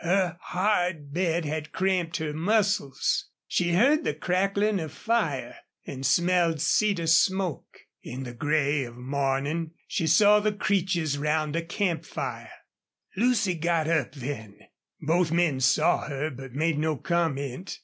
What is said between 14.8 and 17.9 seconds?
Both men saw her, but made no comment.